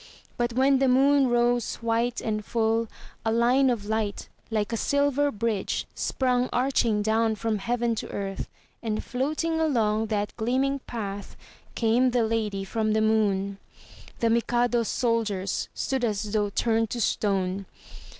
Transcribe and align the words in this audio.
But 0.35 0.53
when 0.53 0.79
the 0.79 0.87
moon 0.87 1.27
rose 1.27 1.75
white 1.75 2.21
and 2.21 2.43
full, 2.43 2.87
a 3.23 3.31
line 3.31 3.69
of 3.69 3.85
light 3.85 4.29
like 4.49 4.73
a 4.73 4.75
silver 4.75 5.29
bridge 5.29 5.85
sprung 5.93 6.49
arching 6.51 7.03
down 7.03 7.35
from 7.35 7.59
heaven 7.59 7.93
to 7.93 8.09
earth 8.09 8.49
and 8.81 9.03
floating 9.03 9.59
along 9.59 10.07
that 10.07 10.35
gleaming 10.37 10.79
path 10.87 11.35
came 11.75 12.09
the 12.09 12.23
Lady 12.23 12.63
from 12.63 12.93
the 12.93 13.01
Moon. 13.01 13.59
The 14.21 14.31
Mikadoes 14.31 14.87
soldiers 14.87 15.69
stood 15.75 16.03
as 16.03 16.23
though 16.31 16.49
turned 16.49 16.89
to 16.89 16.99
stone. 16.99 17.67